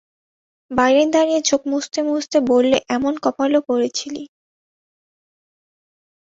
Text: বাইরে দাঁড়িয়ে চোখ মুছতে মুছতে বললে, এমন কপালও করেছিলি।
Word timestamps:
বাইরে 0.71 1.03
দাঁড়িয়ে 1.13 1.41
চোখ 1.41 1.61
মুছতে 1.71 1.99
মুছতে 2.07 2.37
বললে, 2.51 2.77
এমন 2.89 3.13
কপালও 3.25 3.61
করেছিলি। 3.69 4.23